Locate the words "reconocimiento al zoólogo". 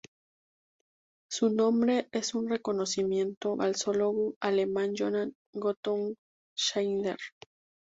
2.49-4.33